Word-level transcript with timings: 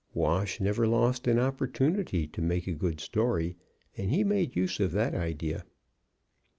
Wash 0.15 0.59
never 0.59 0.87
lost 0.87 1.27
an 1.27 1.37
opportunity 1.37 2.25
to 2.25 2.41
make 2.41 2.65
a 2.65 2.71
good 2.73 2.99
story, 2.99 3.55
and 3.95 4.09
he 4.09 4.23
made 4.23 4.55
use 4.55 4.79
of 4.79 4.93
the 4.93 5.15
idea. 5.15 5.63